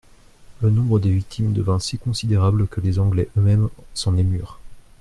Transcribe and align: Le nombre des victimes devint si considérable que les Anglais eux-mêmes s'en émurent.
Le 0.63 0.71
nombre 0.71 0.97
des 0.99 1.11
victimes 1.11 1.53
devint 1.53 1.77
si 1.77 1.99
considérable 1.99 2.65
que 2.67 2.81
les 2.81 2.97
Anglais 2.97 3.29
eux-mêmes 3.37 3.69
s'en 3.93 4.17
émurent. 4.17 4.59